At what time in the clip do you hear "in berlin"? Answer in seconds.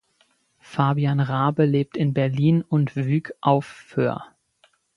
1.95-2.63